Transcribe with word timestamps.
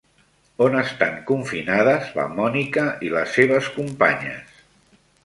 On 0.67 0.77
estan 0.77 1.19
confinades 1.31 2.09
la 2.19 2.25
Mònica 2.39 2.87
i 3.09 3.13
les 3.17 3.37
seves 3.39 3.69
companyes? 3.77 4.57